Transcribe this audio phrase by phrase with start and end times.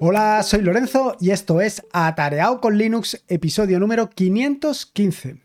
[0.00, 5.42] Hola, soy Lorenzo y esto es Atareado con Linux, episodio número 515.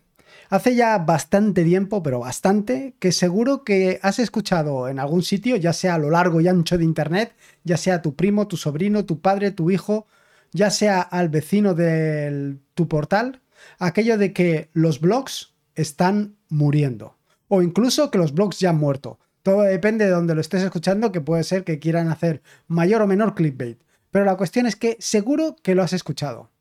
[0.52, 5.74] Hace ya bastante tiempo, pero bastante, que seguro que has escuchado en algún sitio, ya
[5.74, 7.34] sea a lo largo y ancho de Internet,
[7.64, 10.06] ya sea tu primo, tu sobrino, tu padre, tu hijo,
[10.52, 13.42] ya sea al vecino de tu portal,
[13.80, 17.18] aquello de que los blogs están muriendo.
[17.48, 19.18] O incluso que los blogs ya han muerto.
[19.42, 23.08] Todo depende de donde lo estés escuchando, que puede ser que quieran hacer mayor o
[23.08, 23.83] menor clickbait.
[24.14, 26.52] Pero la cuestión es que seguro que lo has escuchado.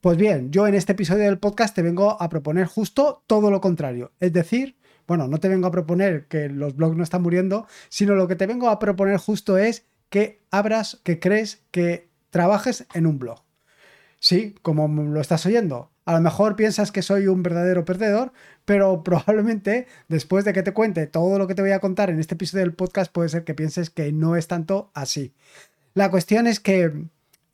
[0.00, 3.60] Pues bien, yo en este episodio del podcast te vengo a proponer justo todo lo
[3.60, 4.10] contrario.
[4.18, 8.16] Es decir, bueno, no te vengo a proponer que los blogs no están muriendo, sino
[8.16, 13.06] lo que te vengo a proponer justo es que abras, que crees, que trabajes en
[13.06, 13.40] un blog.
[14.18, 15.92] Sí, como lo estás oyendo.
[16.06, 18.32] A lo mejor piensas que soy un verdadero perdedor,
[18.64, 22.18] pero probablemente después de que te cuente todo lo que te voy a contar en
[22.18, 25.34] este episodio del podcast, puede ser que pienses que no es tanto así.
[25.96, 26.92] La cuestión es que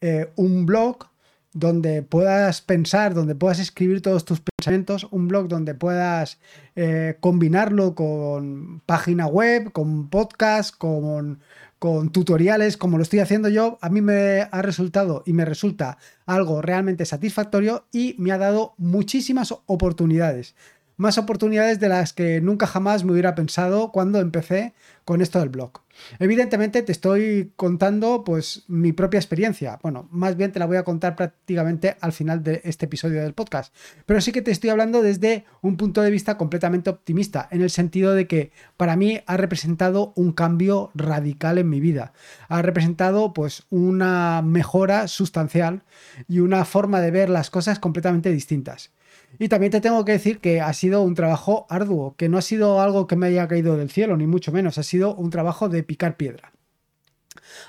[0.00, 1.06] eh, un blog
[1.52, 6.40] donde puedas pensar, donde puedas escribir todos tus pensamientos, un blog donde puedas
[6.74, 11.38] eh, combinarlo con página web, con podcast, con,
[11.78, 15.98] con tutoriales, como lo estoy haciendo yo, a mí me ha resultado y me resulta
[16.26, 20.56] algo realmente satisfactorio y me ha dado muchísimas oportunidades
[20.96, 24.72] más oportunidades de las que nunca jamás me hubiera pensado cuando empecé
[25.04, 25.81] con esto del blog.
[26.18, 29.78] Evidentemente te estoy contando pues mi propia experiencia.
[29.82, 33.34] Bueno, más bien te la voy a contar prácticamente al final de este episodio del
[33.34, 33.74] podcast.
[34.06, 37.70] Pero sí que te estoy hablando desde un punto de vista completamente optimista, en el
[37.70, 42.12] sentido de que para mí ha representado un cambio radical en mi vida.
[42.48, 45.82] Ha representado pues una mejora sustancial
[46.28, 48.90] y una forma de ver las cosas completamente distintas.
[49.38, 52.42] Y también te tengo que decir que ha sido un trabajo arduo, que no ha
[52.42, 55.68] sido algo que me haya caído del cielo, ni mucho menos, ha sido un trabajo
[55.68, 56.52] de picar piedra.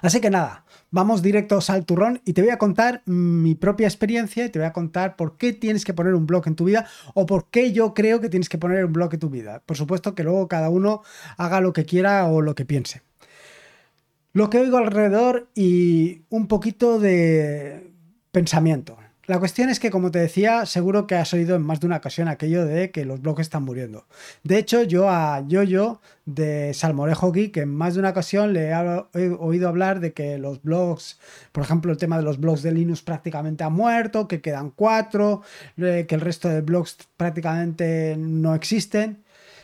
[0.01, 4.45] Así que nada, vamos directos al turrón y te voy a contar mi propia experiencia
[4.45, 6.87] y te voy a contar por qué tienes que poner un blog en tu vida
[7.13, 9.61] o por qué yo creo que tienes que poner un blog en tu vida.
[9.65, 11.01] Por supuesto que luego cada uno
[11.37, 13.01] haga lo que quiera o lo que piense.
[14.33, 17.91] Lo que oigo alrededor y un poquito de
[18.31, 18.97] pensamiento.
[19.25, 21.95] La cuestión es que, como te decía, seguro que has oído en más de una
[21.95, 24.05] ocasión aquello de que los blogs están muriendo.
[24.43, 29.29] De hecho, yo a Yoyo de Salmorejo Geek en más de una ocasión le he
[29.39, 31.21] oído hablar de que los blogs,
[31.53, 35.41] por ejemplo, el tema de los blogs de Linux prácticamente ha muerto, que quedan cuatro,
[35.77, 39.23] que el resto de blogs prácticamente no existen.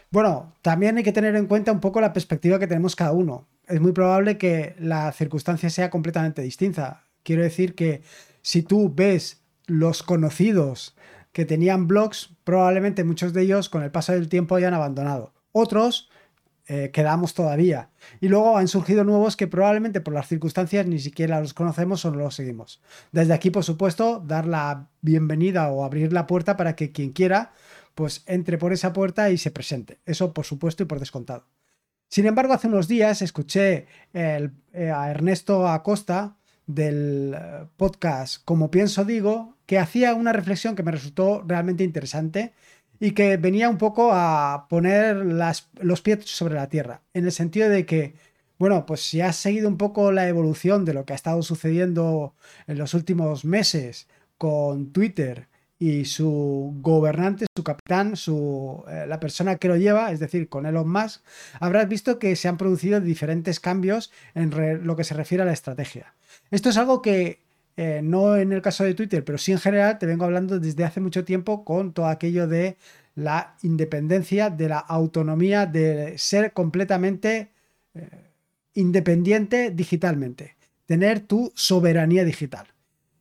[0.09, 3.45] Bueno, también hay que tener en cuenta un poco la perspectiva que tenemos cada uno.
[3.67, 7.03] Es muy probable que la circunstancia sea completamente distinta.
[7.23, 8.03] Quiero decir que
[8.41, 9.38] si tú ves
[9.69, 10.95] los conocidos
[11.31, 15.33] que tenían blogs, probablemente muchos de ellos con el paso del tiempo hayan abandonado.
[15.51, 16.09] Otros
[16.67, 17.89] eh, quedamos todavía.
[18.19, 22.11] Y luego han surgido nuevos que probablemente por las circunstancias ni siquiera los conocemos o
[22.11, 22.81] no los seguimos.
[23.11, 27.53] Desde aquí, por supuesto, dar la bienvenida o abrir la puerta para que quien quiera,
[27.95, 29.99] pues entre por esa puerta y se presente.
[30.05, 31.47] Eso, por supuesto, y por descontado.
[32.07, 34.49] Sin embargo, hace unos días escuché eh,
[34.91, 40.89] a Ernesto Acosta del eh, podcast Como pienso digo, que hacía una reflexión que me
[40.91, 42.53] resultó realmente interesante
[42.99, 47.69] y que venía un poco a poner los pies sobre la tierra, en el sentido
[47.69, 48.15] de que,
[48.57, 52.33] bueno, pues si has seguido un poco la evolución de lo que ha estado sucediendo
[52.65, 54.07] en los últimos meses
[54.39, 60.19] con Twitter y su gobernante, su capitán, su, eh, la persona que lo lleva, es
[60.19, 61.21] decir, con Elon Musk,
[61.59, 64.49] habrás visto que se han producido diferentes cambios en
[64.83, 66.15] lo que se refiere a la estrategia.
[66.49, 67.47] Esto es algo que
[67.77, 70.83] eh, no en el caso de Twitter, pero sí en general te vengo hablando desde
[70.83, 72.77] hace mucho tiempo con todo aquello de
[73.15, 77.51] la independencia, de la autonomía, de ser completamente
[77.93, 78.31] eh,
[78.73, 82.67] independiente digitalmente, tener tu soberanía digital.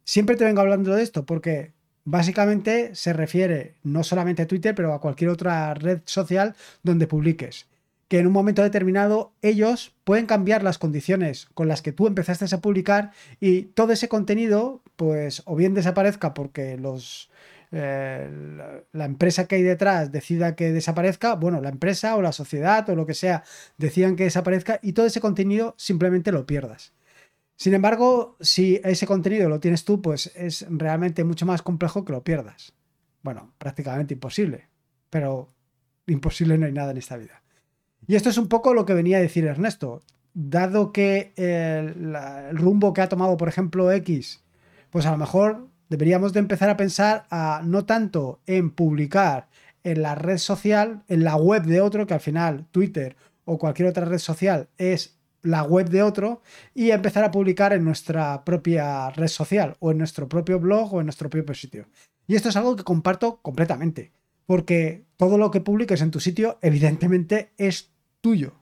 [0.05, 1.73] Siempre te vengo hablando de esto porque
[2.05, 7.67] básicamente se refiere no solamente a Twitter, pero a cualquier otra red social donde publiques
[8.09, 12.53] que en un momento determinado ellos pueden cambiar las condiciones con las que tú empezaste
[12.55, 17.31] a publicar y todo ese contenido, pues o bien desaparezca porque los
[17.71, 22.89] eh, la, empresa que hay detrás decida que desaparezca, bueno, la empresa o la sociedad
[22.89, 23.45] o lo que sea
[23.77, 26.95] decidan que desaparezca y todo ese contenido simplemente lo pierdas.
[27.57, 32.13] Sin embargo, si ese contenido lo tienes tú, pues es realmente mucho más complejo que
[32.13, 32.73] lo pierdas.
[33.23, 34.69] Bueno, prácticamente imposible,
[35.11, 35.49] pero
[36.07, 37.43] imposible no hay nada en esta vida.
[38.07, 40.03] Y esto es un poco lo que venía a decir Ernesto.
[40.35, 44.45] Dado que el, rumbo que ha tomado, por ejemplo, X,
[44.91, 49.49] pues a lo mejor deberíamos de empezar a pensar a no tanto en publicar
[49.85, 53.89] en la red social, en la web de otro, que al final Twitter o cualquier
[53.89, 56.43] otra red social es la web de otro
[56.75, 61.01] y empezar a publicar en nuestra propia red social o en nuestro propio blog o
[61.01, 61.87] en nuestro propio sitio.
[62.27, 64.13] Y esto es algo que comparto completamente,
[64.49, 67.91] porque todo lo que publiques en tu sitio evidentemente es
[68.23, 68.55] tuyo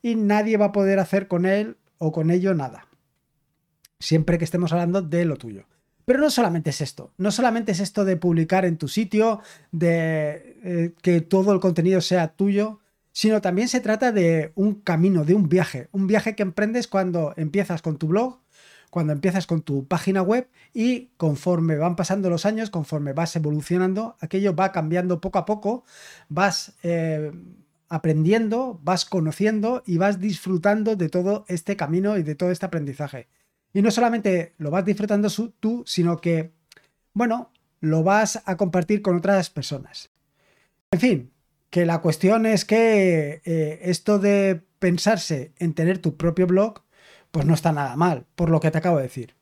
[0.00, 2.86] y nadie va a poder hacer con él o con ello nada.
[3.98, 5.64] Siempre que estemos hablando de lo tuyo.
[6.04, 9.40] Pero no solamente es esto, no solamente es esto de publicar en tu sitio,
[9.72, 12.78] de eh, que todo el contenido sea tuyo,
[13.10, 17.34] sino también se trata de un camino, de un viaje, un viaje que emprendes cuando
[17.36, 18.41] empiezas con tu blog,
[18.92, 24.18] cuando empiezas con tu página web y conforme van pasando los años, conforme vas evolucionando,
[24.20, 25.86] aquello va cambiando poco a poco,
[26.28, 27.32] vas eh,
[27.88, 33.28] aprendiendo, vas conociendo y vas disfrutando de todo este camino y de todo este aprendizaje.
[33.72, 36.52] Y no solamente lo vas disfrutando tú, sino que,
[37.14, 37.50] bueno,
[37.80, 40.10] lo vas a compartir con otras personas.
[40.90, 41.32] En fin,
[41.70, 46.82] que la cuestión es que eh, esto de pensarse en tener tu propio blog,
[47.32, 49.34] pues no está nada mal, por lo que te acabo de decir.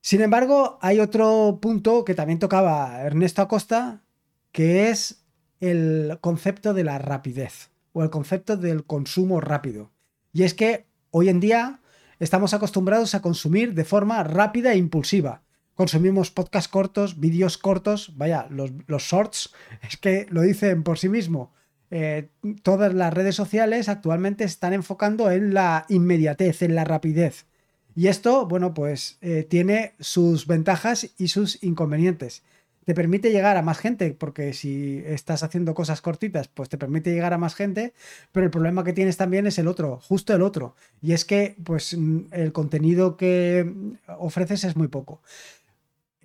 [0.00, 4.04] Sin embargo, hay otro punto que también tocaba Ernesto Acosta,
[4.52, 5.24] que es
[5.58, 9.90] el concepto de la rapidez o el concepto del consumo rápido.
[10.32, 11.80] Y es que hoy en día
[12.20, 15.42] estamos acostumbrados a consumir de forma rápida e impulsiva
[15.76, 18.72] consumimos podcasts cortos, vídeos cortos, vaya, los,
[19.02, 19.54] shorts,
[19.88, 21.52] es que lo dicen por sí mismo.
[21.90, 22.28] Eh,
[22.62, 27.46] todas las redes sociales actualmente están enfocando en la inmediatez, en la rapidez.
[27.94, 32.42] Y esto, bueno, pues eh, tiene sus ventajas y sus inconvenientes.
[32.84, 37.12] Te permite llegar a más gente, porque si estás haciendo cosas cortitas, pues te permite
[37.12, 37.94] llegar a más gente,
[38.30, 40.76] pero el problema que tienes también es el otro, justo el otro.
[41.02, 41.96] Y es que, pues,
[42.30, 43.72] el contenido que
[44.18, 45.20] ofreces es muy poco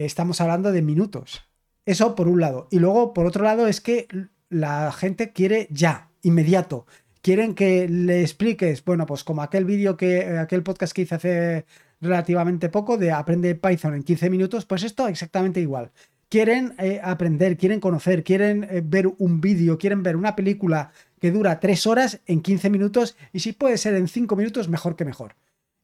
[0.06, 1.42] estamos hablando de minutos.
[1.86, 2.68] Eso por un lado.
[2.72, 4.07] Y luego, por otro lado, es que
[4.51, 6.86] la gente quiere ya, inmediato.
[7.24, 11.65] Quieren que le expliques, bueno, pues como aquel vídeo que, aquel podcast que hice hace
[12.01, 15.92] relativamente poco de Aprende Python en 15 minutos, pues esto exactamente igual.
[16.30, 21.31] Quieren eh, aprender, quieren conocer, quieren eh, ver un vídeo, quieren ver una película que
[21.31, 25.06] dura 3 horas en 15 minutos y si puede ser en 5 minutos, mejor que
[25.06, 25.36] mejor.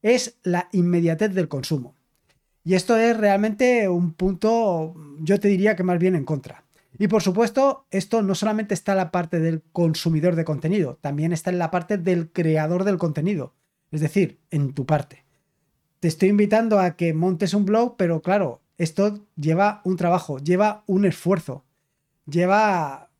[0.02, 1.94] Es la inmediatez del consumo.
[2.64, 6.64] Y esto es realmente un punto, yo te diría que más bien en contra.
[6.96, 11.32] Y por supuesto, esto no solamente está en la parte del consumidor de contenido, también
[11.32, 13.54] está en la parte del creador del contenido,
[13.90, 15.24] es decir, en tu parte.
[16.00, 20.84] Te estoy invitando a que montes un blog, pero claro, esto lleva un trabajo, lleva
[20.86, 21.64] un esfuerzo,
[22.26, 23.10] lleva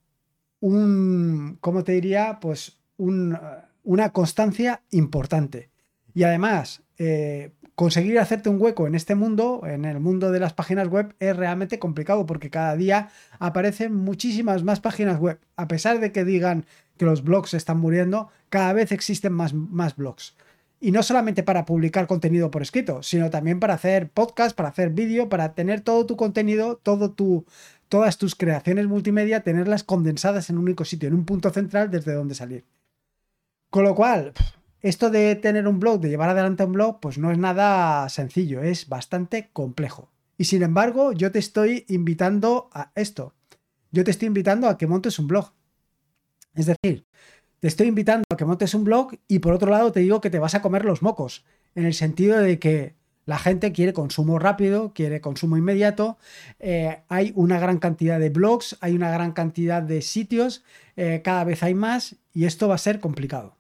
[0.61, 2.39] un, ¿cómo te diría?
[2.41, 5.71] Pues una constancia importante.
[6.15, 10.53] Y además, eh, conseguir hacerte un hueco en este mundo, en el mundo de las
[10.53, 15.39] páginas web, es realmente complicado porque cada día aparecen muchísimas más páginas web.
[15.55, 16.67] A pesar de que digan
[16.97, 19.55] que los blogs están muriendo, cada vez existen más,
[19.95, 20.35] blogs.
[20.81, 24.91] Y no solamente para publicar contenido por escrito, sino también para hacer podcast, para hacer
[24.91, 27.47] vídeo, para tener todo tu contenido, todo tu,
[27.89, 32.13] todas tus creaciones multimedia, tenerlas condensadas en un único sitio, en un punto central desde
[32.13, 32.65] donde salir.
[33.71, 34.33] Con lo cual,
[34.83, 38.63] esto de tener un blog, de llevar adelante un blog, pues no es nada sencillo,
[38.63, 40.11] es bastante complejo.
[40.37, 43.35] Y sin embargo, yo te estoy invitando a esto.
[43.91, 45.53] Yo te estoy invitando a que montes un blog.
[46.55, 47.07] Es decir,
[47.61, 50.31] te estoy invitando a que montes un blog y por otro lado te digo que
[50.31, 51.45] te vas a comer los mocos,
[51.75, 52.95] en el sentido de que
[53.27, 56.17] la gente quiere consumo rápido, quiere consumo inmediato.
[56.61, 60.65] Eh, hay una gran cantidad de blogs, hay una gran cantidad de sitios,
[60.97, 63.58] eh, cada vez hay más y esto va a ser complicado.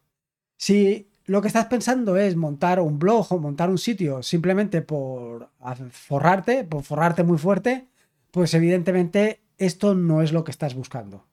[0.58, 5.50] Si lo que estás pensando es montar un blog o montar un sitio simplemente por
[5.90, 7.86] forrarte, por forrarte muy fuerte,
[8.32, 11.24] pues evidentemente esto no es lo que estás buscando.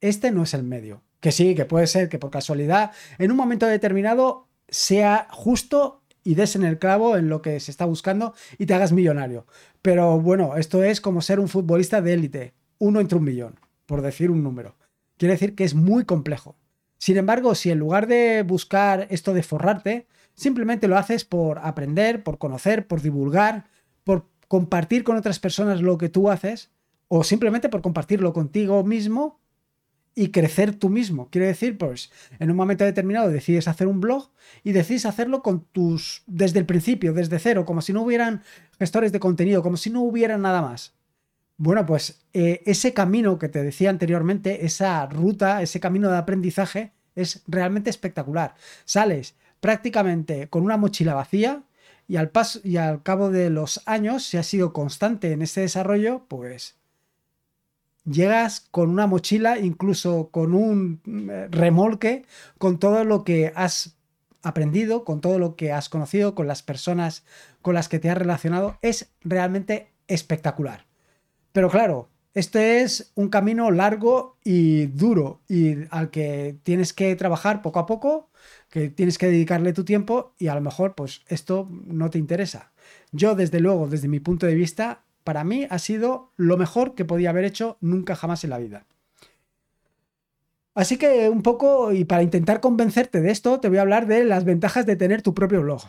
[0.00, 1.02] Este no es el medio.
[1.20, 6.34] Que sí, que puede ser que por casualidad en un momento determinado sea justo y
[6.34, 9.46] des en el clavo en lo que se está buscando y te hagas millonario.
[9.82, 14.02] Pero bueno, esto es como ser un futbolista de élite, uno entre un millón, por
[14.02, 14.74] decir un número.
[15.16, 16.56] Quiere decir que es muy complejo.
[16.98, 22.22] Sin embargo, si en lugar de buscar esto de forrarte, simplemente lo haces por aprender,
[22.22, 23.66] por conocer, por divulgar,
[24.04, 26.70] por compartir con otras personas lo que tú haces,
[27.08, 29.40] o simplemente por compartirlo contigo mismo
[30.14, 31.28] y crecer tú mismo.
[31.30, 34.30] Quiere decir, pues, en un momento determinado decides hacer un blog
[34.62, 36.22] y decides hacerlo con tus.
[36.26, 38.42] desde el principio, desde cero, como si no hubieran
[38.78, 40.93] gestores de contenido, como si no hubiera nada más.
[41.56, 46.92] Bueno, pues eh, ese camino que te decía anteriormente, esa ruta, ese camino de aprendizaje
[47.14, 48.54] es realmente espectacular.
[48.84, 51.62] Sales prácticamente con una mochila vacía
[52.08, 55.62] y al, paso, y al cabo de los años, si has sido constante en ese
[55.62, 56.76] desarrollo, pues
[58.04, 62.26] llegas con una mochila, incluso con un eh, remolque,
[62.58, 63.96] con todo lo que has
[64.42, 67.24] aprendido, con todo lo que has conocido, con las personas
[67.62, 70.84] con las que te has relacionado, es realmente espectacular.
[71.54, 77.62] Pero claro, este es un camino largo y duro y al que tienes que trabajar
[77.62, 78.28] poco a poco,
[78.70, 82.72] que tienes que dedicarle tu tiempo y a lo mejor pues esto no te interesa.
[83.12, 87.04] Yo desde luego, desde mi punto de vista, para mí ha sido lo mejor que
[87.04, 88.86] podía haber hecho nunca jamás en la vida.
[90.74, 94.24] Así que un poco, y para intentar convencerte de esto, te voy a hablar de
[94.24, 95.82] las ventajas de tener tu propio blog.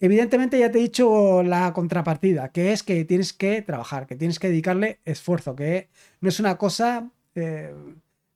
[0.00, 4.38] Evidentemente ya te he dicho la contrapartida, que es que tienes que trabajar, que tienes
[4.38, 5.88] que dedicarle esfuerzo, que
[6.20, 7.74] no es una cosa eh,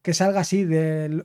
[0.03, 1.25] que salga así de,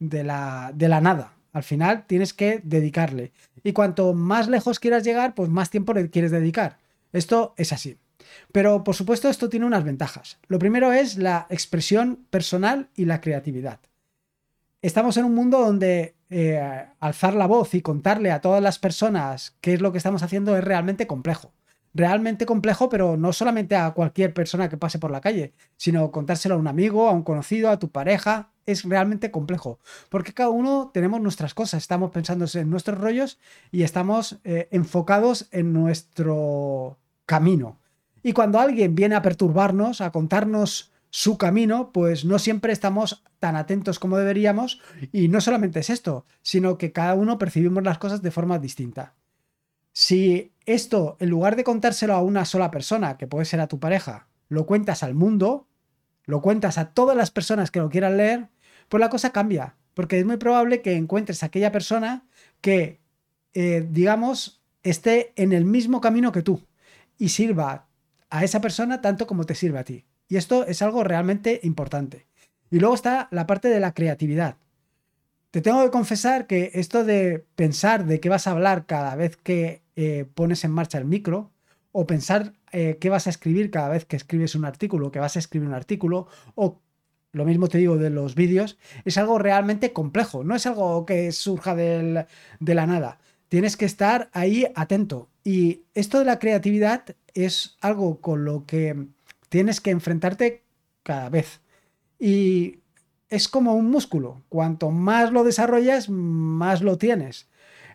[0.00, 1.34] la, de la nada.
[1.52, 3.32] Al final tienes que dedicarle.
[3.62, 6.78] Y cuanto más lejos quieras llegar, pues más tiempo le quieres dedicar.
[7.12, 7.98] Esto es así.
[8.52, 10.38] Pero por supuesto esto tiene unas ventajas.
[10.48, 13.80] Lo primero es la expresión personal y la creatividad.
[14.80, 19.56] Estamos en un mundo donde eh, alzar la voz y contarle a todas las personas
[19.60, 21.52] qué es lo que estamos haciendo es realmente complejo.
[21.94, 26.54] Realmente complejo, pero no solamente a cualquier persona que pase por la calle, sino contárselo
[26.54, 28.50] a un amigo, a un conocido, a tu pareja.
[28.66, 29.78] Es realmente complejo,
[30.10, 33.38] porque cada uno tenemos nuestras cosas, estamos pensando en nuestros rollos
[33.72, 37.78] y estamos eh, enfocados en nuestro camino.
[38.22, 43.56] Y cuando alguien viene a perturbarnos, a contarnos su camino, pues no siempre estamos tan
[43.56, 44.80] atentos como deberíamos.
[45.10, 49.16] Y no solamente es esto, sino que cada uno percibimos las cosas de forma distinta.
[49.92, 53.80] Si esto, en lugar de contárselo a una sola persona, que puede ser a tu
[53.80, 55.66] pareja, lo cuentas al mundo,
[56.24, 58.46] lo cuentas a todas las personas que lo quieran leer,
[58.88, 59.74] pues la cosa cambia.
[59.94, 62.28] Porque es muy probable que encuentres a aquella persona
[62.60, 63.00] que,
[63.54, 66.64] eh, digamos, esté en el mismo camino que tú
[67.18, 67.88] y sirva
[68.30, 70.04] a esa persona tanto como te sirve a ti.
[70.28, 72.26] Y esto es algo realmente importante.
[72.70, 74.56] Y luego está la parte de la creatividad.
[75.50, 79.36] Te tengo que confesar que esto de pensar de qué vas a hablar cada vez
[79.36, 81.50] que eh, pones en marcha el micro,
[81.92, 85.36] o pensar eh, qué vas a escribir cada vez que escribes un artículo, que vas
[85.36, 86.80] a escribir un artículo, o
[87.32, 91.32] lo mismo te digo de los vídeos, es algo realmente complejo, no es algo que
[91.32, 92.26] surja de
[92.60, 93.18] la nada.
[93.48, 95.28] Tienes que estar ahí atento.
[95.42, 99.08] Y esto de la creatividad es algo con lo que
[99.48, 100.64] tienes que enfrentarte
[101.02, 101.60] cada vez.
[102.18, 102.80] Y
[103.28, 104.42] es como un músculo.
[104.48, 107.48] Cuanto más lo desarrollas, más lo tienes.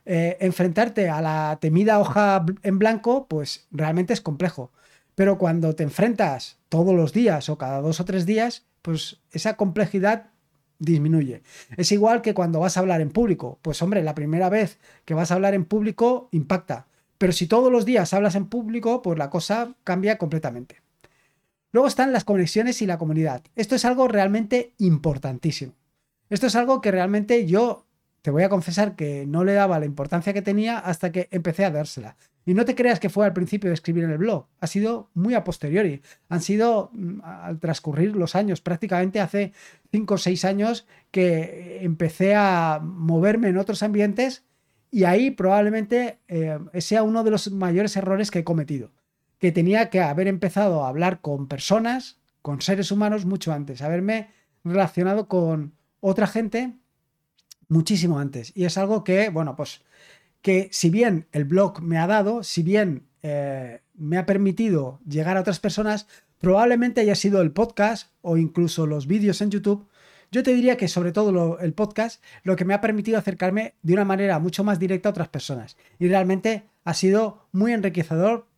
[0.06, 4.72] Eh, enfrentarte a la temida hoja en blanco, pues realmente es complejo.
[5.16, 9.56] Pero cuando te enfrentas todos los días o cada dos o tres días, pues esa
[9.56, 10.32] complejidad
[10.80, 11.44] disminuye.
[11.78, 13.60] Es igual que cuando vas a hablar en público.
[13.62, 16.88] Pues hombre, la primera vez que vas a hablar en público impacta.
[17.18, 20.83] Pero si todos los días hablas en público, pues la cosa cambia completamente.
[21.74, 23.42] Luego están las conexiones y la comunidad.
[23.56, 25.74] Esto es algo realmente importantísimo.
[26.30, 27.88] Esto es algo que realmente yo
[28.22, 31.66] te voy a confesar que no le daba la importancia que tenía hasta que empecé
[31.66, 32.16] a dársela.
[32.46, 35.10] Y no te creas que fue al principio de escribir en el blog, ha sido
[35.16, 36.02] muy a posteriori.
[36.30, 39.54] Han sido mm, al transcurrir los años, prácticamente hace
[39.92, 44.44] 5 o 6 años que empecé a moverme en otros ambientes
[44.92, 48.92] y ahí probablemente eh, sea uno de los mayores errores que he cometido
[49.44, 54.30] que tenía que haber empezado a hablar con personas, con seres humanos mucho antes, haberme
[54.64, 56.78] relacionado con otra gente
[57.68, 58.54] muchísimo antes.
[58.56, 59.82] Y es algo que, bueno, pues
[60.42, 65.36] que si bien el blog me ha dado, si bien eh, me ha permitido llegar
[65.36, 66.08] a otras personas,
[66.40, 69.90] probablemente haya sido el podcast o incluso los vídeos en YouTube.
[70.32, 73.92] Yo te diría que sobre todo el podcast lo que me ha permitido acercarme de
[73.92, 75.76] una manera mucho más directa a otras personas.
[76.00, 78.53] Y realmente ha sido muy enriquecedor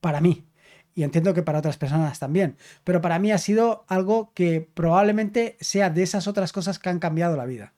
[0.00, 0.46] para mí.
[0.94, 2.56] Y entiendo que para otras personas también.
[2.84, 6.98] Pero para mí ha sido algo que probablemente sea de esas otras cosas que han
[6.98, 7.74] cambiado la vida.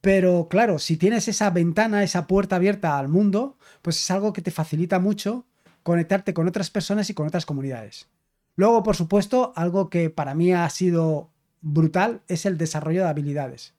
[0.00, 4.42] Pero claro, si tienes esa ventana, esa puerta abierta al mundo, pues es algo que
[4.42, 5.46] te facilita mucho
[5.82, 8.08] conectarte con otras personas y con otras comunidades.
[8.56, 13.74] Luego, por supuesto, algo que para mí ha sido brutal es el desarrollo de habilidades.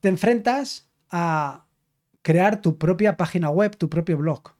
[0.00, 1.66] Te enfrentas a
[2.22, 4.53] crear tu propia página web, tu propio blog.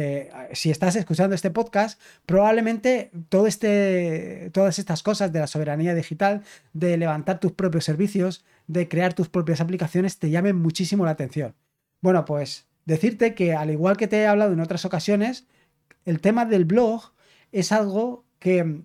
[0.00, 3.10] Eh, si estás escuchando este podcast, probablemente
[3.48, 9.14] este, todas estas cosas de la soberanía digital, de levantar tus propios servicios, de crear
[9.14, 11.56] tus propias aplicaciones, te llamen muchísimo la atención.
[12.00, 15.48] Bueno, pues decirte que al igual que te he hablado en otras ocasiones,
[16.04, 17.10] el tema del blog
[17.50, 18.82] es algo que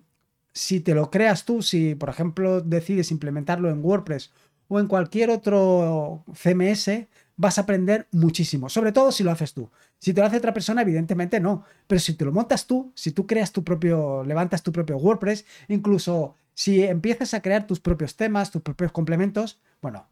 [0.52, 4.32] si te lo creas tú, si por ejemplo decides implementarlo en WordPress
[4.66, 7.06] o en cualquier otro CMS,
[7.36, 9.70] vas a aprender muchísimo, sobre todo si lo haces tú.
[9.98, 13.12] Si te lo hace otra persona, evidentemente no, pero si te lo montas tú, si
[13.12, 18.16] tú creas tu propio, levantas tu propio WordPress, incluso si empiezas a crear tus propios
[18.16, 20.08] temas, tus propios complementos, bueno,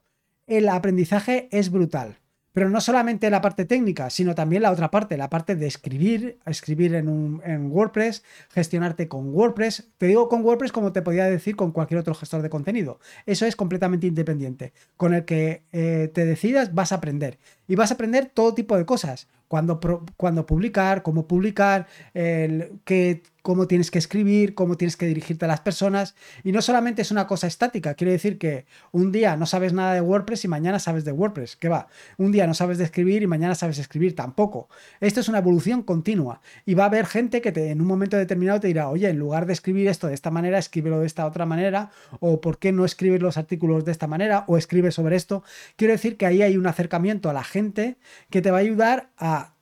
[0.47, 2.19] el aprendizaje es brutal.
[2.53, 6.39] Pero no solamente la parte técnica, sino también la otra parte, la parte de escribir,
[6.45, 9.89] escribir en, un, en WordPress, gestionarte con WordPress.
[9.97, 13.01] Te digo con WordPress como te podía decir con cualquier otro gestor de contenido.
[13.25, 14.75] Eso es completamente independiente.
[14.99, 17.39] Con el que eh, te decidas vas a aprender.
[17.69, 19.79] Y vas a aprender todo tipo de cosas cuándo,
[20.17, 25.49] cuando publicar, cómo publicar, el, qué, cómo tienes que escribir, cómo tienes que dirigirte a
[25.49, 26.15] las personas.
[26.45, 29.95] Y no solamente es una cosa estática, quiere decir que un día no sabes nada
[29.95, 31.57] de WordPress y mañana sabes de WordPress.
[31.57, 31.89] ¿Qué va?
[32.17, 34.69] Un día no sabes de escribir y mañana sabes escribir tampoco.
[35.01, 36.41] Esto es una evolución continua.
[36.65, 39.19] Y va a haber gente que te, en un momento determinado te dirá, oye, en
[39.19, 42.73] lugar de escribir esto de esta manera, escríbelo de esta otra manera, o por qué
[42.73, 45.43] no escribes los artículos de esta manera, o escribe sobre esto.
[45.77, 47.97] Quiero decir que ahí hay un acercamiento a la gente
[48.31, 49.55] que te va a ayudar a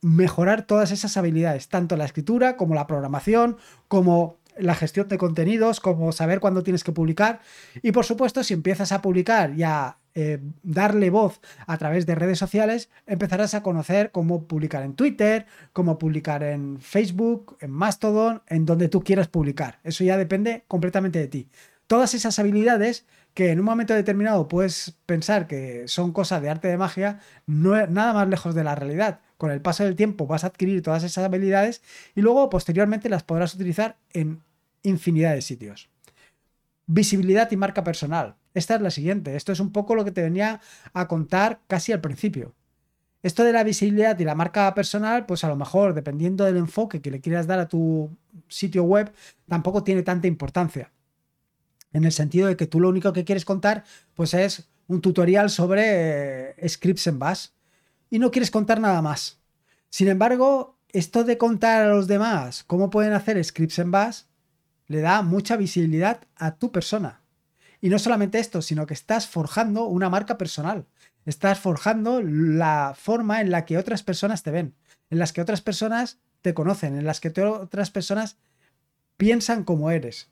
[0.00, 3.56] mejorar todas esas habilidades, tanto la escritura como la programación,
[3.88, 7.40] como la gestión de contenidos, como saber cuándo tienes que publicar.
[7.82, 12.14] Y por supuesto, si empiezas a publicar y a eh, darle voz a través de
[12.14, 18.42] redes sociales, empezarás a conocer cómo publicar en Twitter, cómo publicar en Facebook, en Mastodon,
[18.48, 19.78] en donde tú quieras publicar.
[19.84, 21.48] Eso ya depende completamente de ti.
[21.86, 26.68] Todas esas habilidades que en un momento determinado puedes pensar que son cosas de arte
[26.68, 30.44] de magia, no nada más lejos de la realidad con el paso del tiempo vas
[30.44, 31.80] a adquirir todas esas habilidades
[32.14, 34.42] y luego posteriormente las podrás utilizar en
[34.82, 35.88] infinidad de sitios.
[36.86, 38.34] Visibilidad y marca personal.
[38.52, 39.36] Esta es la siguiente.
[39.36, 40.60] Esto es un poco lo que te venía
[40.92, 42.54] a contar casi al principio.
[43.22, 47.00] Esto de la visibilidad y la marca personal, pues a lo mejor, dependiendo del enfoque
[47.00, 48.10] que le quieras dar a tu
[48.48, 49.12] sitio web,
[49.48, 50.90] tampoco tiene tanta importancia.
[51.92, 55.50] En el sentido de que tú lo único que quieres contar, pues es un tutorial
[55.50, 57.48] sobre eh, scripts en Bash
[58.10, 59.40] y no quieres contar nada más.
[59.90, 64.22] Sin embargo, esto de contar a los demás cómo pueden hacer scripts en Bash
[64.86, 67.20] le da mucha visibilidad a tu persona.
[67.80, 70.86] Y no solamente esto, sino que estás forjando una marca personal.
[71.26, 74.74] Estás forjando la forma en la que otras personas te ven,
[75.10, 78.38] en las que otras personas te conocen, en las que otras personas
[79.16, 80.30] piensan como eres.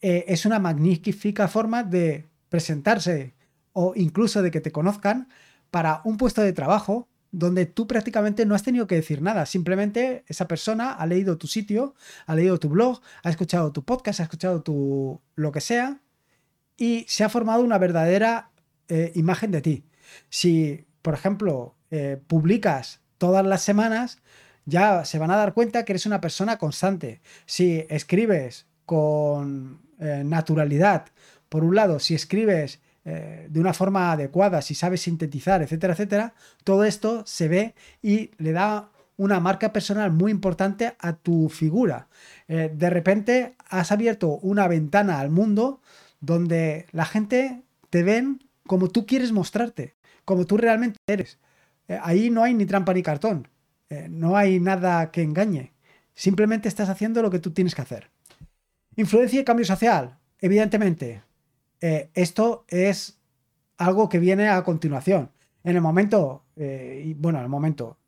[0.00, 3.34] Eh, es una magnífica forma de presentarse
[3.72, 5.28] o incluso de que te conozcan
[5.70, 9.46] para un puesto de trabajo donde tú prácticamente no has tenido que decir nada.
[9.46, 11.94] Simplemente esa persona ha leído tu sitio,
[12.26, 16.00] ha leído tu blog, ha escuchado tu podcast, ha escuchado tu lo que sea
[16.76, 18.50] y se ha formado una verdadera
[18.88, 19.84] eh, imagen de ti.
[20.30, 24.22] Si, por ejemplo, eh, publicas todas las semanas,
[24.64, 27.20] ya se van a dar cuenta que eres una persona constante.
[27.46, 31.06] Si escribes con eh, naturalidad,
[31.48, 36.34] por un lado, si escribes eh, de una forma adecuada, si sabes sintetizar, etcétera, etcétera,
[36.62, 42.08] todo esto se ve y le da una marca personal muy importante a tu figura.
[42.48, 45.80] Eh, de repente has abierto una ventana al mundo
[46.20, 49.94] donde la gente te ven como tú quieres mostrarte,
[50.26, 51.38] como tú realmente eres.
[51.88, 53.48] Eh, ahí no hay ni trampa ni cartón,
[54.10, 55.72] no hay nada que engañe.
[56.14, 58.10] Simplemente estás haciendo lo que tú tienes que hacer.
[58.96, 60.18] Influencia y cambio social.
[60.40, 61.22] Evidentemente,
[61.80, 63.18] eh, esto es
[63.76, 65.30] algo que viene a continuación.
[65.64, 67.98] En el momento, eh, bueno, en el momento,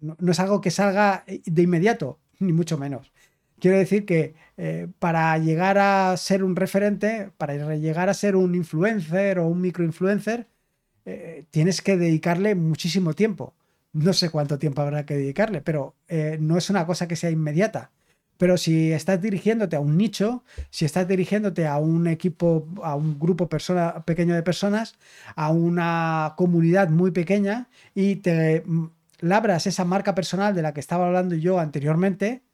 [0.00, 3.12] no, es algo que salga de inmediato, ni mucho menos.
[3.58, 8.54] Quiero decir que eh, para llegar a ser un referente, para llegar a ser un
[8.54, 10.46] influencer o un microinfluencer,
[11.50, 13.54] tienes que dedicarle muchísimo tiempo.
[13.94, 15.94] No sé cuánto tiempo habrá que dedicarle, pero
[16.38, 17.92] no es una cosa que sea inmediata.
[18.38, 23.18] Pero si estás dirigiéndote a un nicho, si estás dirigiéndote a un equipo, a un
[23.18, 24.96] grupo persona, pequeño de personas,
[25.36, 28.64] a una comunidad muy pequeña y te
[29.18, 32.44] labras esa marca personal de la que estaba hablando yo anteriormente,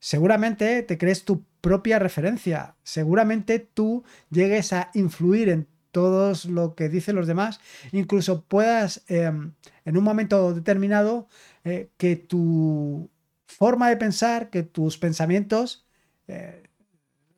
[0.00, 2.76] seguramente te crees tu propia referencia.
[2.82, 7.60] Seguramente tú llegues a influir en todos lo que dicen los demás,
[7.92, 9.52] incluso puedas em,
[9.84, 11.28] en un momento determinado
[11.64, 13.10] eh, que tu
[13.48, 15.86] forma de pensar, que tus pensamientos
[16.28, 16.62] eh,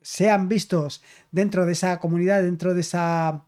[0.01, 3.45] sean vistos dentro de esa comunidad, dentro de esa,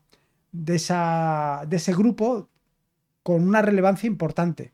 [0.52, 2.50] de esa de ese grupo
[3.22, 4.74] con una relevancia importante.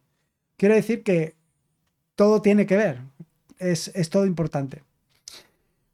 [0.56, 1.36] Quiero decir que
[2.16, 3.02] todo tiene que ver,
[3.58, 4.84] es, es todo importante.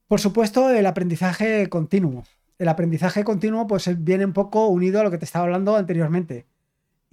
[0.08, 2.26] Por supuesto, el aprendizaje continuo.
[2.60, 6.46] El aprendizaje continuo pues viene un poco unido a lo que te estaba hablando anteriormente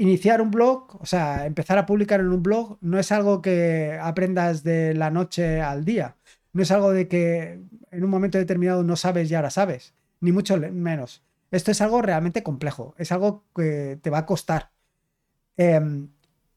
[0.03, 3.97] iniciar un blog, o sea, empezar a publicar en un blog, no es algo que
[4.03, 6.17] aprendas de la noche al día.
[6.53, 7.61] No es algo de que
[7.93, 11.23] en un momento determinado no sabes y ahora sabes, ni mucho menos.
[11.53, 14.73] Esto es algo realmente complejo, es algo que te va a costar.
[15.57, 16.09] Em,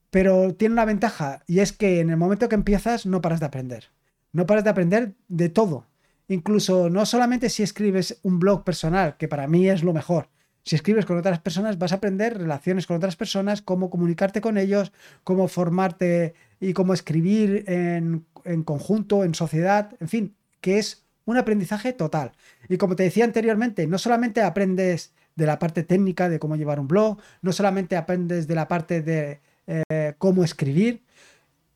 [0.10, 3.46] pero tiene una ventaja y es que en el momento que empiezas no paras de
[3.46, 3.92] aprender.
[4.32, 5.86] No paras de aprender de todo.
[6.28, 10.30] Incluso no solamente si escribes un blog personal, que para mí es lo mejor,
[10.66, 14.58] Si escribes con otras personas, vas a aprender relaciones con otras personas, cómo comunicarte con
[14.58, 14.92] ellos,
[15.24, 18.26] cómo formarte y cómo escribir en,
[18.64, 22.32] conjunto, en sociedad, en fin, que es un aprendizaje total.
[22.68, 26.80] Y como te decía anteriormente, no solamente aprendes de la parte técnica de cómo llevar
[26.80, 31.04] un blog, no solamente aprendes de la parte de eh, cómo escribir,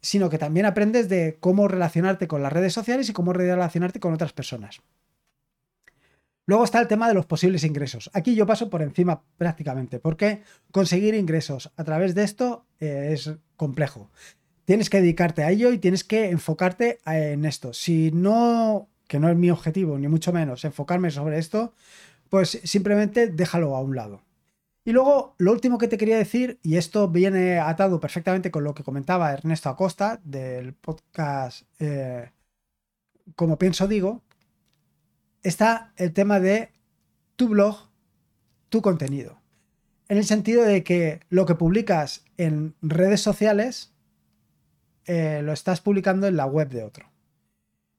[0.02, 4.14] sino que también aprendes de cómo relacionarte con las redes sociales y cómo relacionarte con
[4.14, 4.82] otras personas.
[6.50, 8.10] Luego está el tema de los posibles ingresos.
[8.12, 13.36] Aquí yo paso por encima prácticamente, porque conseguir ingresos a través de esto eh, es
[13.56, 14.10] complejo.
[14.66, 17.72] Tienes que dedicarte a ello y tienes que enfocarte en esto.
[17.72, 21.76] Si no, que no es mi objetivo, ni mucho menos, enfocarme sobre esto,
[22.30, 24.24] pues simplemente déjalo a un lado.
[24.84, 28.74] Y luego, lo último que te quería decir, y esto viene atado perfectamente con lo
[28.74, 32.32] que comentaba Ernesto Acosta del podcast eh,
[33.36, 34.24] Como pienso digo,
[35.44, 36.72] está el tema de
[37.36, 37.90] tu blog,
[38.70, 39.40] tu contenido.
[40.08, 43.94] En el sentido de que lo que publicas en redes sociales
[45.06, 47.12] eh, lo estás publicando en la web de otro.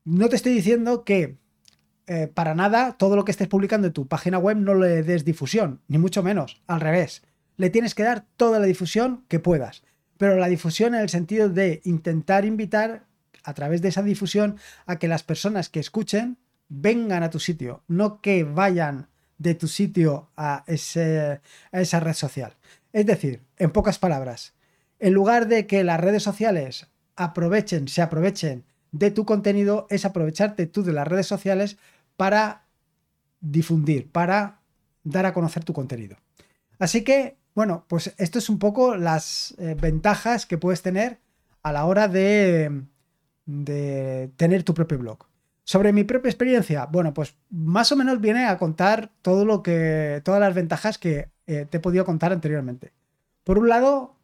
[0.05, 1.39] No te estoy diciendo que
[2.07, 5.25] eh, para nada todo lo que estés publicando en tu página web no le des
[5.25, 7.23] difusión, ni mucho menos, al revés.
[7.57, 9.85] Le tienes que dar toda la difusión que puedas,
[10.19, 13.07] pero la difusión en el sentido de intentar invitar
[13.45, 16.39] a través de esa difusión a que las personas que escuchen
[16.71, 21.41] vengan a tu sitio, no que vayan de tu sitio a, ese,
[21.73, 22.57] a esa red social.
[22.93, 24.55] Es decir, en pocas palabras,
[24.99, 30.67] en lugar de que las redes sociales aprovechen, se aprovechen de tu contenido, es aprovecharte
[30.67, 31.77] tú de las redes sociales
[32.17, 32.67] para
[33.41, 34.61] difundir, para
[35.05, 36.17] dar a conocer tu contenido.
[36.79, 41.19] Así que, bueno, pues esto es un poco las eh, ventajas que puedes tener
[41.63, 42.85] a la hora de,
[43.47, 45.30] de tener tu propio blog.
[45.71, 50.21] Sobre mi propia experiencia, bueno, pues más o menos viene a contar todo lo que,
[50.25, 52.93] todas las ventajas que eh, te he podido contar anteriormente.
[53.45, 54.17] Por un lado,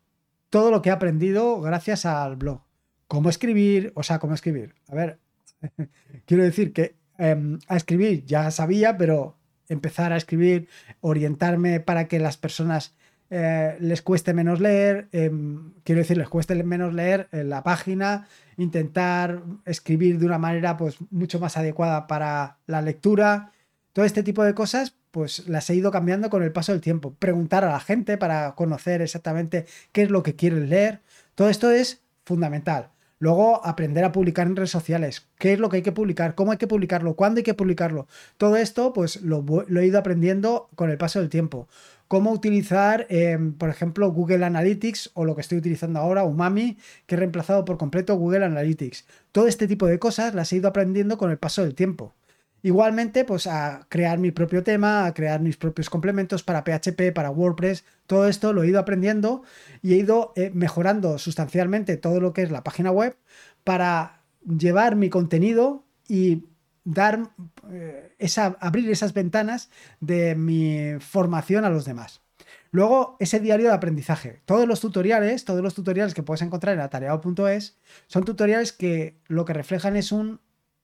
[0.50, 2.62] todo lo que he aprendido gracias al blog.
[3.06, 4.74] Cómo escribir, o sea, cómo escribir.
[4.88, 5.20] A ver,
[6.26, 10.68] quiero decir que Em, a escribir ya sabía, pero empezar a escribir,
[11.00, 12.94] orientarme para que las personas
[13.30, 18.28] eh, les cueste menos leer, em, quiero decir, les cueste menos leer en la página,
[18.56, 23.52] intentar escribir de una manera pues mucho más adecuada para la lectura,
[23.92, 27.14] todo este tipo de cosas pues las he ido cambiando con el paso del tiempo,
[27.18, 31.00] preguntar a la gente para conocer exactamente qué es lo que quieren leer,
[31.34, 32.90] todo esto es fundamental.
[33.18, 35.26] Luego, aprender a publicar en redes sociales.
[35.38, 36.34] ¿Qué es lo que hay que publicar?
[36.34, 37.16] ¿Cómo hay que publicarlo?
[37.16, 38.06] ¿Cuándo hay que publicarlo?
[38.36, 39.42] Todo esto, pues lo,
[39.80, 41.66] he ido aprendiendo con el paso del tiempo.
[42.08, 47.16] Cómo utilizar, em, por ejemplo, Google Analytics o lo que estoy utilizando ahora, Umami, que
[47.16, 49.06] he reemplazado por completo Google Analytics.
[49.32, 52.14] Todo este tipo de cosas las he ido aprendiendo con el paso del tiempo.
[52.62, 57.30] Igualmente, pues a crear mi propio tema, a crear mis propios complementos para PHP, para
[57.30, 59.42] WordPress, todo esto lo he ido aprendiendo
[59.82, 63.16] y he ido eh, mejorando sustancialmente todo lo que es la página web
[63.62, 66.44] para llevar mi contenido y
[66.86, 67.30] dar
[67.70, 69.70] eh, esa, abrir esas ventanas
[70.00, 72.22] de mi formación a los demás.
[72.70, 74.40] Luego, ese diario de aprendizaje.
[74.44, 79.44] Todos los tutoriales, todos los tutoriales que puedes encontrar en atareado.es son tutoriales que lo
[79.44, 80.40] que reflejan es un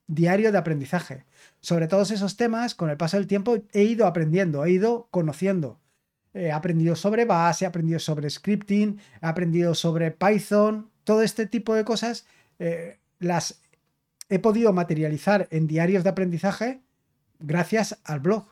[0.09, 1.25] diario de aprendizaje.
[1.61, 5.81] Sobre todos esos temas, con el paso del tiempo, he ido aprendiendo, he ido conociendo.
[6.35, 11.75] He aprendido sobre base, he aprendido sobre scripting, he aprendido sobre Python, todo este tipo
[11.75, 12.27] de cosas
[12.59, 13.62] eh, las
[14.33, 16.81] he podido materializar en diarios de aprendizaje
[17.38, 18.47] gracias al blog.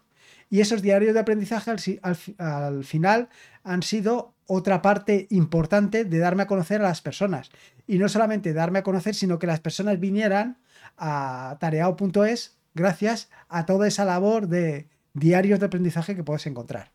[0.50, 1.70] Y esos diarios de aprendizaje
[2.02, 3.30] al, final
[3.62, 7.50] han sido otra parte importante de darme a conocer a las personas.
[7.86, 10.58] Y no solamente darme a conocer, sino que las personas vinieran
[10.98, 16.92] a tareao.es gracias a toda esa labor de diarios de aprendizaje que puedes encontrar.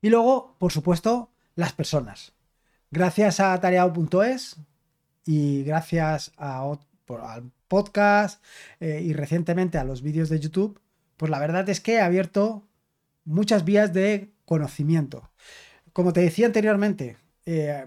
[0.00, 2.32] Y luego, por supuesto, las personas.
[2.90, 4.56] Gracias a tareao.es
[5.26, 6.64] y gracias a,
[7.20, 8.42] al podcast
[8.80, 10.80] eh, y recientemente a los vídeos de YouTube,
[11.16, 12.66] pues la verdad es que he abierto
[13.24, 15.30] muchas vías de conocimiento.
[15.92, 17.86] Como te decía anteriormente, eh,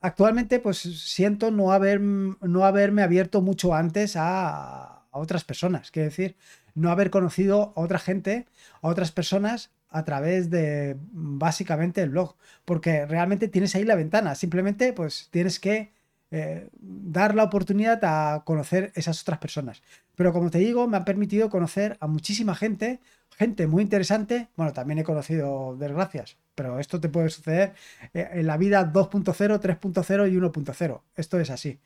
[0.00, 5.90] actualmente pues siento no, haber, no haberme abierto mucho antes a, otras personas.
[5.90, 6.36] Quiero decir,
[6.74, 8.46] no haber conocido a otra gente,
[8.82, 12.36] a otras personas a través de básicamente el blog.
[12.66, 14.34] Porque realmente tienes ahí la ventana.
[14.34, 15.95] Simplemente pues tienes que
[16.30, 19.82] eh, dar la oportunidad a conocer esas otras personas.
[20.14, 23.00] Pero como te digo, me ha permitido conocer a muchísima gente,
[23.36, 24.48] gente muy interesante.
[24.56, 27.74] Bueno, también he conocido desgracias, pero esto te puede suceder
[28.14, 31.02] eh, en la vida 2.0, 3.0 y 1.0.
[31.14, 31.78] Esto es así.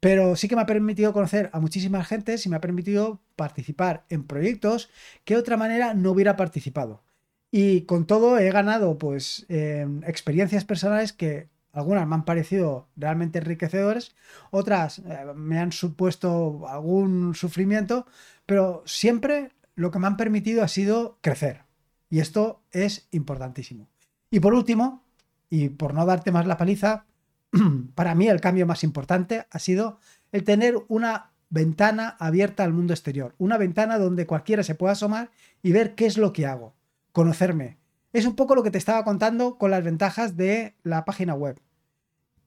[0.00, 4.04] Pero sí que me ha permitido conocer a muchísima gente y me ha permitido participar
[4.08, 4.90] en proyectos
[5.24, 7.02] que de otra manera no hubiera participado.
[7.50, 13.38] Y con todo he ganado pues em, experiencias personales que algunas me han parecido realmente
[13.38, 14.14] enriquecedoras,
[14.50, 18.06] otras eh, me han supuesto algún sufrimiento,
[18.46, 21.64] pero siempre lo que me han permitido ha sido crecer.
[22.08, 23.88] Y esto es importantísimo.
[24.30, 25.04] Y por último,
[25.50, 27.04] y por no darte más la paliza,
[27.94, 30.00] para mí el cambio más importante ha sido
[30.32, 35.30] el tener una ventana abierta al mundo exterior, una ventana donde cualquiera se pueda asomar
[35.62, 36.74] y ver qué es lo que hago,
[37.12, 37.78] conocerme.
[38.14, 41.60] Es un poco lo que te estaba contando con las ventajas de la página web.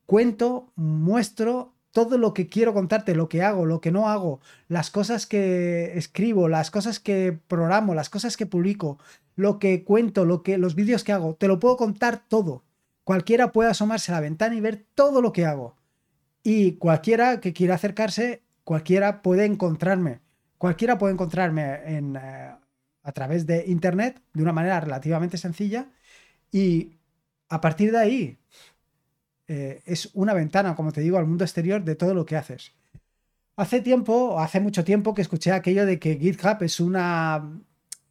[0.09, 4.89] Cuento, muestro todo lo que quiero contarte, lo que hago, lo que no hago, las
[4.89, 8.97] cosas que escribo, las cosas que programo, las cosas que publico,
[9.35, 12.63] lo que cuento, lo que los vídeos que hago, te lo puedo contar todo.
[13.03, 15.75] Cualquiera puede asomarse a la ventana y ver todo lo que hago.
[16.41, 20.21] Y cualquiera que quiera acercarse, cualquiera puede encontrarme.
[20.57, 22.55] Cualquiera puede encontrarme en, eh,
[23.03, 25.91] a través de internet de una manera relativamente sencilla
[26.51, 26.97] y
[27.47, 28.39] a partir de ahí
[29.49, 32.73] eh, es una ventana, como te digo, al mundo exterior de todo lo que haces.
[33.55, 37.59] Hace tiempo, hace mucho tiempo que escuché aquello de que GitHub es una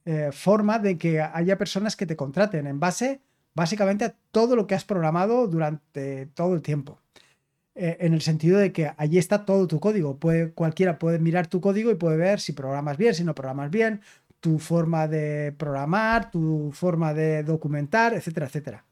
[0.04, 3.20] eh, forma de que haya personas que te contraten en base
[3.54, 6.98] básicamente a todo lo que has programado durante todo el tiempo.
[7.76, 10.18] Eh, en el sentido de que allí está todo tu código.
[10.18, 13.70] Puede, cualquiera puede mirar tu código y puede ver si programas bien, si no programas
[13.70, 14.00] bien,
[14.40, 18.87] tu forma de programar, tu forma de documentar, etcétera, etcétera.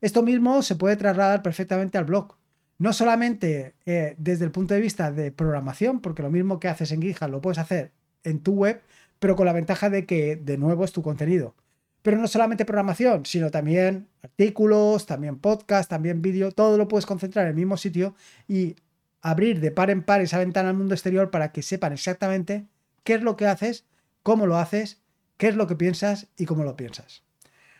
[0.00, 2.36] Esto mismo se puede trasladar perfectamente al blog.
[2.78, 6.92] No solamente eh, desde el punto de vista de programación, porque lo mismo que haces
[6.92, 8.82] en GitHub lo puedes hacer en tu web,
[9.18, 11.54] pero con la ventaja de que de nuevo es tu contenido.
[12.02, 17.46] Pero no solamente programación, sino también artículos, también podcast, también vídeo, todo lo puedes concentrar
[17.46, 18.14] en el mismo sitio
[18.46, 18.76] y
[19.22, 22.66] abrir de par en par esa ventana al mundo exterior para que sepan exactamente
[23.02, 23.86] qué es lo que haces,
[24.22, 25.00] cómo lo haces,
[25.36, 27.25] qué es lo que piensas y cómo lo piensas.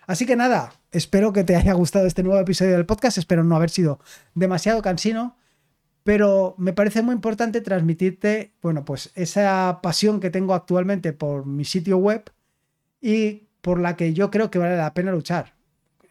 [0.06, 3.56] Así que nada, espero que te haya gustado este nuevo episodio del podcast, espero no
[3.56, 3.98] haber sido
[4.34, 5.36] demasiado cansino,
[6.04, 11.64] pero me parece muy importante transmitirte, bueno, pues esa pasión que tengo actualmente por mi
[11.64, 12.30] sitio web
[13.00, 15.54] y por la que yo creo que vale la pena luchar.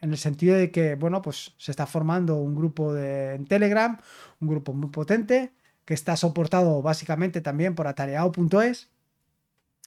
[0.02, 3.98] En el sentido de que, bueno, pues se está formando un grupo de, en Telegram,
[4.40, 5.52] un grupo muy potente,
[5.86, 8.90] que está soportado básicamente también por atareado.es,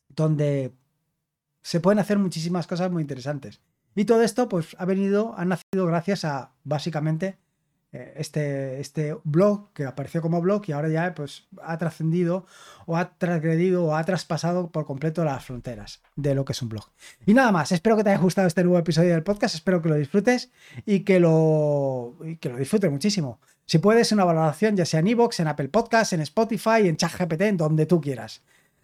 [0.09, 0.73] donde
[1.61, 3.61] se pueden hacer muchísimas cosas muy interesantes.
[3.99, 7.37] Y todo esto pues ha venido, ha nacido gracias a básicamente
[7.91, 12.45] eh, este, este blog que apareció como blog y ahora ya pues ha trascendido
[12.85, 16.69] o ha transgredido o ha traspasado por completo las fronteras de lo que es un
[16.69, 16.85] blog.
[17.25, 19.89] Y nada más, espero que te haya gustado este nuevo episodio del podcast, espero que
[19.89, 20.49] lo disfrutes
[20.85, 23.41] y que lo, y que lo disfrutes muchísimo.
[23.65, 27.41] Si puedes, una valoración ya sea en iVoox, en Apple Podcasts, en Spotify, en ChatGPT,
[27.41, 28.43] en donde tú quieras.